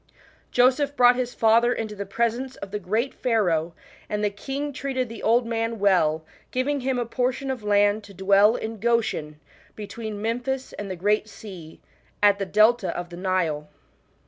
Joseph 0.49 0.95
brought 0.95 1.15
his 1.15 1.35
father 1.35 1.71
into 1.71 1.93
the 1.93 2.07
presence 2.07 2.55
of 2.55 2.71
the 2.71 2.79
great 2.79 3.13
Pharaoh, 3.13 3.75
and 4.09 4.23
the 4.23 4.31
king 4.31 4.73
treated 4.73 5.09
the 5.09 5.21
old 5.21 5.45
man 5.45 5.77
well, 5.77 6.25
giving 6.49 6.79
him 6.79 6.97
a 6.97 7.05
portion 7.05 7.51
of 7.51 7.61
land 7.63 8.03
to 8.05 8.13
dwell 8.15 8.55
in 8.55 8.79
Goshen 8.79 9.39
between 9.75 10.19
Memphis 10.19 10.73
and 10.73 10.89
the 10.89 10.95
Great 10.95 11.29
Sea, 11.29 11.79
at 12.23 12.39
the 12.39 12.47
delta 12.47 12.89
of 12.97 13.09
the 13.11 13.17
Nile. 13.17 13.69